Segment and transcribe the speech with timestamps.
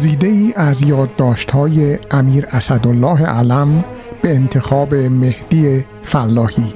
[0.00, 3.84] گزیده ای از یادداشت‌های امیر اسدالله علم
[4.22, 6.74] به انتخاب مهدی فلاحی.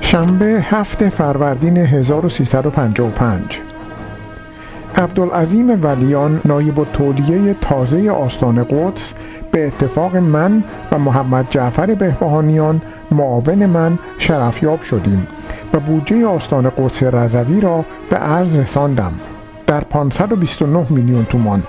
[0.00, 3.60] شنبه هفت فروردین 1355
[4.96, 9.14] عبدالعظیم ولیان نایب تولیه تازه آستان قدس
[9.52, 15.26] به اتفاق من و محمد جعفر بهبهانیان معاون من شرفیاب شدیم
[15.74, 19.12] و بودجه آستان قدس رضوی را به عرض رساندم.
[19.66, 21.62] در 529 میلیون تومان.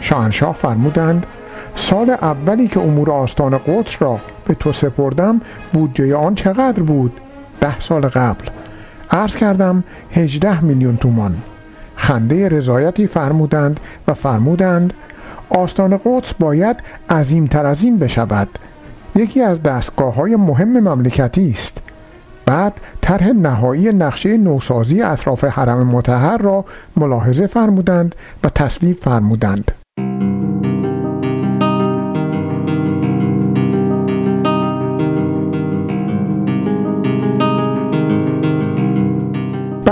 [0.00, 1.26] شاهنشاه فرمودند
[1.74, 5.40] سال اولی که امور آستان قدس را به تو سپردم
[5.72, 7.20] بودجه آن چقدر بود؟
[7.60, 8.46] ده سال قبل.
[9.10, 11.36] عرض کردم 18 میلیون تومان.
[12.00, 14.92] خنده رضایتی فرمودند و فرمودند
[15.50, 16.76] آستان قدس باید
[17.10, 18.48] عظیمتر از این بشود.
[19.16, 21.78] یکی از دستگاه های مهم مملکتی است.
[22.46, 26.64] بعد طرح نهایی نقشه نوسازی اطراف حرم متحر را
[26.96, 29.70] ملاحظه فرمودند و تصویب فرمودند.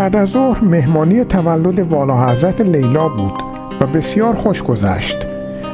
[0.09, 3.43] بعد از ظهر مهمانی تولد والا حضرت لیلا بود
[3.81, 5.17] و بسیار خوش گذشت.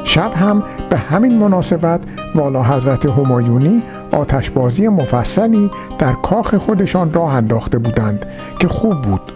[0.04, 2.00] شب هم به همین مناسبت
[2.34, 8.27] والا حضرت همایونی آتشبازی مفصلی در کاخ خودشان راه انداخته بودند
[8.58, 9.32] که خوب بود.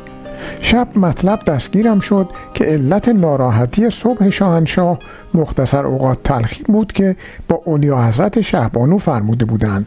[0.60, 4.98] شب مطلب دستگیرم شد که علت ناراحتی صبح شاهنشاه
[5.34, 7.16] مختصر اوقات تلخی بود که
[7.48, 9.86] با اولیا حضرت شهبانو فرموده بودند.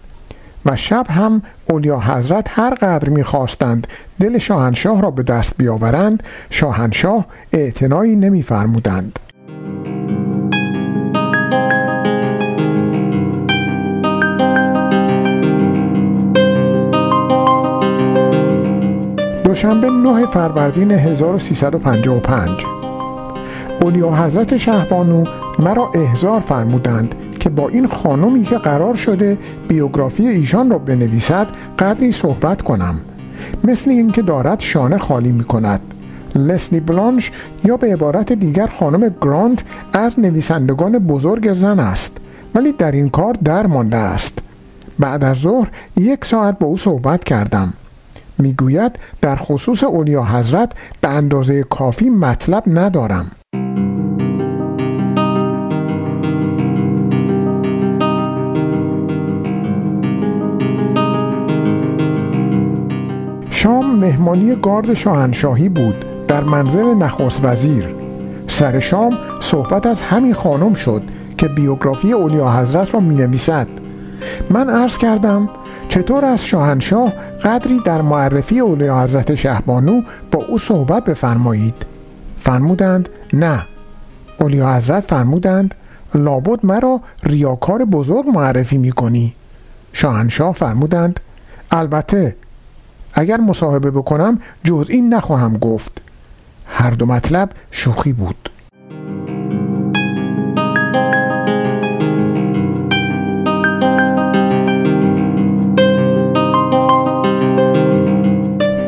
[0.65, 3.87] و شب هم اولیا حضرت هر قدر می‌خواستند
[4.19, 9.19] دل شاهنشاه را به دست بیاورند شاهنشاه اعتنایی نمیفرمودند.
[19.44, 22.50] دوشنبه 9 فروردین 1355
[23.81, 25.23] اولیا حضرت شهبانو
[25.59, 29.38] مرا احضار فرمودند که با این خانمی که قرار شده
[29.68, 31.47] بیوگرافی ایشان را بنویسد
[31.79, 33.00] قدری صحبت کنم.
[33.63, 35.81] مثل اینکه دارد شانه خالی می کند.
[36.35, 37.31] لسلی بلانش
[37.66, 39.63] یا به عبارت دیگر خانم گرانت
[39.94, 42.18] از نویسندگان بزرگ زن است
[42.56, 44.40] ولی در این کار در مانده است.
[45.00, 47.74] بعد از ظهر یک ساعت با او صحبت کردم.
[48.38, 53.31] می‌گوید در خصوص اولیا حضرت به اندازه کافی مطلب ندارم.
[63.91, 67.96] مهمانی گارد شاهنشاهی بود در منزل نخست وزیر.
[68.47, 71.02] سر شام صحبت از همین خانم شد
[71.38, 73.68] که بیوگرافی اولیا حضرت را می نویسد
[74.50, 75.50] من عرض کردم
[75.90, 77.13] چطور از شاهنشاه
[77.44, 80.01] قدری در معرفی اولیا حضرت شهبانو
[80.31, 81.85] با او صحبت بفرمایید؟
[82.40, 83.66] فرمودند نه.
[84.40, 85.75] اولیا حضرت فرمودند
[86.16, 89.34] لابد مرا ریاکار بزرگ معرفی می کنی
[89.94, 91.19] شاهنشاه فرمودند
[91.72, 92.35] البته
[93.13, 96.01] اگر مصاحبه بکنم جز این نخواهم گفت.
[96.66, 98.49] هر دو مطلب شوخی بود.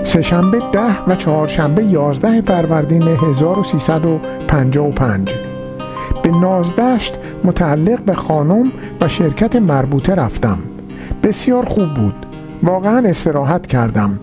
[0.03, 5.33] سهشنبه ده و چهارشنبه یازده فروردین 1355
[6.23, 10.59] به نازدشت متعلق به خانم و شرکت مربوطه رفتم.
[11.23, 12.32] بسیار خوب بود.
[12.63, 14.19] واقعا استراحت کردم.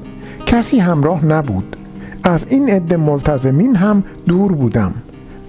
[0.47, 1.77] کسی همراه نبود.
[2.25, 4.95] از این عده ملتزمین هم دور بودم.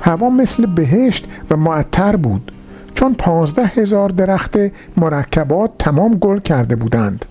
[0.01, 2.51] هوا مثل بهشت و معطر بود.
[2.95, 4.57] چون پانزده هزار درخت
[4.97, 7.25] مرکبات تمام گل کرده بودند.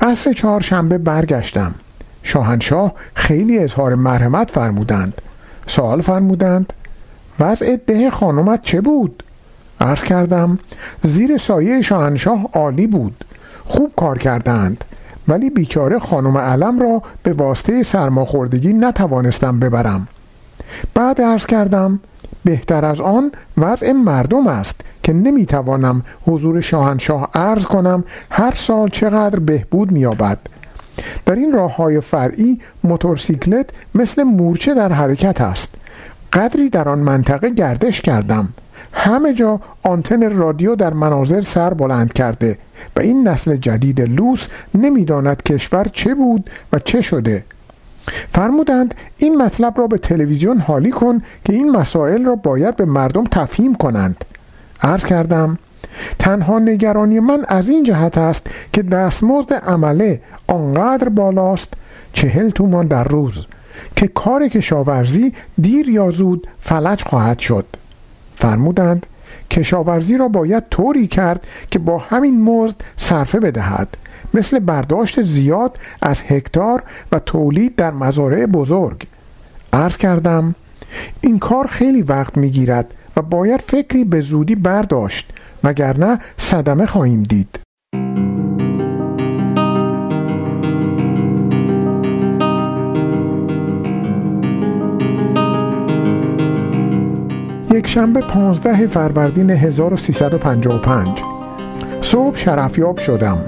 [0.00, 1.74] عصر چهارشنبه برگشتم.
[2.22, 5.20] شاهنشاه خیلی اظهار مرحمت فرمودند.
[5.66, 6.72] سوال فرمودند
[7.40, 9.22] وضع ده خانمت چه بود؟
[9.80, 10.58] عرض کردم
[11.02, 13.24] زیر سایه شاهنشاه عالی بود.
[13.66, 14.84] خوب کار کردند.
[15.28, 20.08] ولی بیچاره خانم علم را به واسطه سرماخوردگی نتوانستم ببرم.
[20.94, 22.00] بعد عرض کردم
[22.44, 29.38] بهتر از آن وضع مردم است که نمی‌توانم حضور شاهنشاه عرض کنم هر سال چقدر
[29.38, 30.38] بهبود مییابد.
[31.26, 35.74] در این راه های فرعی موتورسیکلت مثل مورچه در حرکت است.
[36.32, 38.48] قدری در آن منطقه گردش کردم.
[38.92, 42.58] همه جا آنتن رادیو در مناظر سر بلند کرده.
[42.96, 47.44] و این نسل جدید لوس نمی‌داند کشور چه بود و چه شده.
[48.32, 53.24] فرمودند این مطلب را به تلویزیون حالی کن که این مسائل را باید به مردم
[53.24, 54.24] تفهیم کنند.
[54.82, 55.58] عرض کردم
[56.18, 61.74] تنها نگرانی من از این جهت است که دستمزد عمله آنقدر بالاست
[62.12, 63.46] چهل تومان در روز
[63.96, 67.66] که کار کشاورزی دیر یا زود فلج خواهد شد.
[68.34, 69.06] فرمودند
[69.50, 73.88] کشاورزی را باید طوری کرد که با همین مزد صرفه بدهد.
[74.34, 79.06] مثل برداشت زیاد از هکتار و تولید در مزارع بزرگ.
[79.72, 80.54] عرض کردم
[81.20, 85.32] این کار خیلی وقت می‌گیرد و باید فکری به زودی برداشت
[85.64, 87.65] وگرنه صدمه خواهیم دید.
[97.76, 101.22] یک شنبه 15 فروردین 1355
[102.00, 103.38] صبح شرفیاب شدم.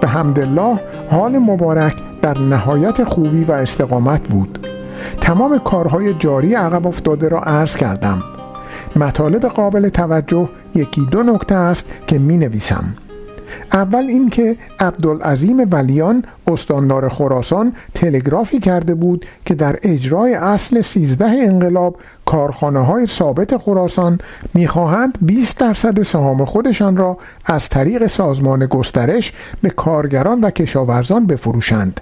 [0.00, 0.80] به حمدالله
[1.10, 4.66] حال مبارک در نهایت خوبی و استقامت بود.
[5.20, 8.22] تمام کارهای جاری عقب افتاده را عرض کردم.
[8.96, 12.84] مطالب قابل توجه یکی دو نکته است که می نویسم.
[13.72, 21.96] اول اینکه عبدالعظیم ولیان استاندار خراسان تلگرافی کرده بود که در اجرای اصل 13 انقلاب
[22.24, 24.18] کارخانه های ثابت خراسان
[24.54, 32.00] می‌خواهند 20 درصد سهام خودشان را از طریق سازمان گسترش به کارگران و کشاورزان بفروشند.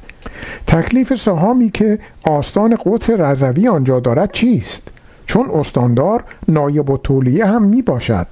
[0.66, 4.82] تکلیف سهامی که آستان قدس رضوی آنجا دارد چیست؟
[5.26, 8.26] چون استاندار نایب و تولیه هم می باشد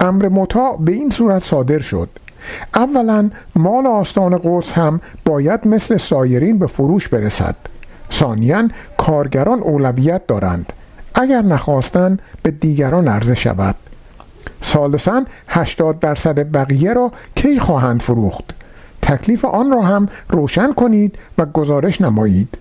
[0.00, 2.08] امر مطاع به این صورت صادر شد.
[2.74, 7.56] اولا مال آستان قدس هم باید مثل سایرین به فروش برسد.
[8.12, 8.68] ثانیا
[8.98, 10.72] کارگران اولویت دارند.
[11.14, 13.74] اگر نخواستن به دیگران عرضه شود.
[14.62, 18.44] ثالثا 80 درصد بقیه را کی خواهند فروخت؟
[19.02, 22.58] تکلیف آن را هم روشن کنید و گزارش نمایید.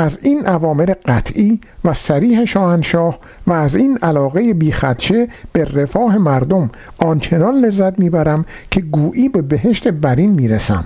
[0.00, 6.70] از این اوامر قطعی و سریح شاهنشاه و از این علاقه بیخدشه به رفاه مردم
[6.98, 10.84] آنچنان لذت می‌برم که گویی به بهشت برین می‌رسم.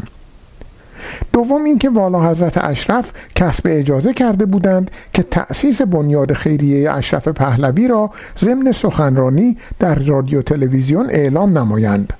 [1.32, 7.88] دوم اینکه والا حضرت اشرف کسب اجازه کرده بودند که تأسیس بنیاد خیریه اشرف پهلوی
[7.88, 12.12] را ضمن سخنرانی در رادیو تلویزیون اعلام نمایند.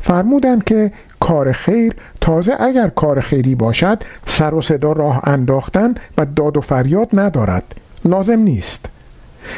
[0.00, 6.26] فرمودند که کار خیر تازه اگر کار خیری باشد سر و صدا راه انداختن و
[6.36, 7.74] داد و فریاد ندارد.
[8.04, 8.88] لازم نیست.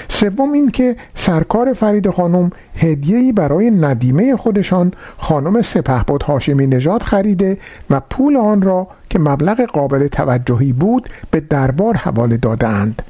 [0.08, 7.58] سوم این که سرکار فرید خانم هدیه‌ای برای ندیمه خودشان خانم سپهبد هاشمی نژاد خریده
[7.90, 13.02] و پول آن را که مبلغ قابل توجهی بود به دربار حواله دادند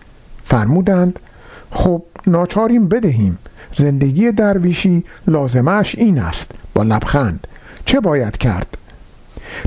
[0.45, 1.19] فرمودند
[1.71, 3.39] خب ناچاریم بدهیم.
[3.75, 6.51] زندگی درویشی لازمش این است.
[6.75, 7.47] با لبخند.
[7.85, 8.79] چه باید کرد؟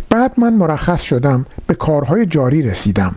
[0.10, 3.16] بعد من مرخص شدم به کارهای جاری رسیدم.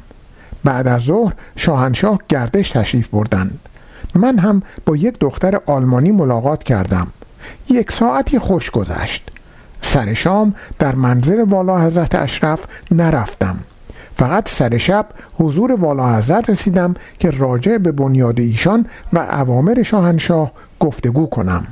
[0.64, 3.58] بعد از ظهر شاهنشاه گردش تشریف بردند.
[4.14, 7.06] من هم با یک دختر آلمانی ملاقات کردم.
[7.70, 9.30] یک ساعتی خوش گذشت.
[9.82, 12.60] سر شام در منظر والا حضرت اشرف
[12.90, 13.58] نرفتم.
[14.16, 15.06] فقط سر شب
[15.38, 21.66] حضور والا حضرت رسیدم که راجع به بنیاد ایشان و اوامر شاهنشاه گفتگو کنم.